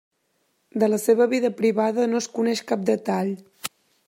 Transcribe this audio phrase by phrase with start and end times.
[0.83, 3.35] De la seva vida privada no es coneix cap detall.